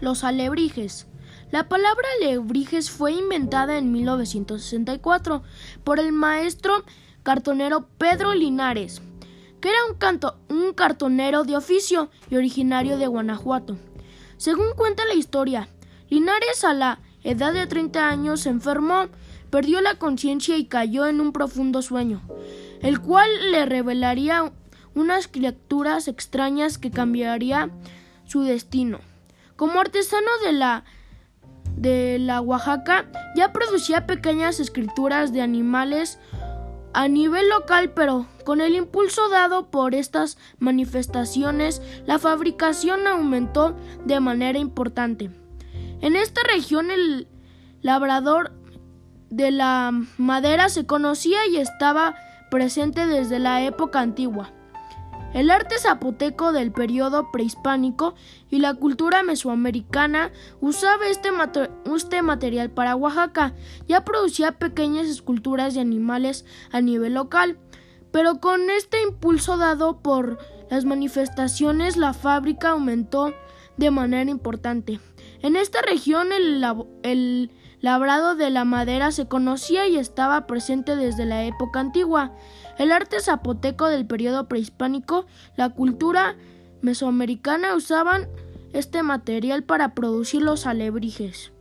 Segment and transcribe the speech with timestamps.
[0.00, 1.06] Los alebrijes.
[1.50, 5.42] La palabra alebrijes fue inventada en 1964
[5.84, 6.84] por el maestro
[7.22, 9.02] cartonero Pedro Linares,
[9.60, 13.76] que era un, canto, un cartonero de oficio y originario de Guanajuato.
[14.36, 15.68] Según cuenta la historia,
[16.08, 19.08] Linares a la edad de 30 años se enfermó,
[19.50, 22.22] perdió la conciencia y cayó en un profundo sueño,
[22.80, 24.52] el cual le revelaría
[24.94, 27.70] unas criaturas extrañas que cambiaría
[28.24, 29.09] su destino.
[29.60, 30.84] Como artesano de la
[31.76, 33.04] de la Oaxaca
[33.36, 36.18] ya producía pequeñas escrituras de animales
[36.94, 44.18] a nivel local, pero con el impulso dado por estas manifestaciones, la fabricación aumentó de
[44.18, 45.30] manera importante.
[46.00, 47.28] En esta región el
[47.82, 48.52] labrador
[49.28, 52.14] de la madera se conocía y estaba
[52.50, 54.54] presente desde la época antigua.
[55.32, 58.14] El arte zapoteco del periodo prehispánico
[58.50, 61.30] y la cultura mesoamericana usaba este,
[61.94, 63.54] este, material para Oaxaca.
[63.86, 67.58] Ya producía pequeñas esculturas de animales a nivel local,
[68.10, 73.32] pero con este impulso dado por las manifestaciones la fábrica aumentó
[73.76, 74.98] de manera importante.
[75.42, 76.64] En esta región el,
[77.04, 77.50] el
[77.80, 82.32] labrado de la madera se conocía y estaba presente desde la época antigua.
[82.78, 86.36] El arte zapoteco del periodo prehispánico, la cultura
[86.82, 88.28] mesoamericana usaban
[88.72, 91.52] este material para producir los alebrijes.